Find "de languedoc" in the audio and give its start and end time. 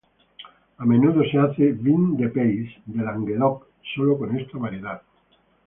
2.87-3.67